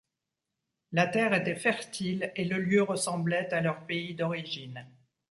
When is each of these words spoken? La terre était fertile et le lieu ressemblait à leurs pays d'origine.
La 0.93 1.05
terre 1.05 1.35
était 1.35 1.55
fertile 1.55 2.31
et 2.35 2.45
le 2.45 2.57
lieu 2.57 2.81
ressemblait 2.81 3.53
à 3.53 3.61
leurs 3.61 3.85
pays 3.85 4.15
d'origine. 4.15 4.83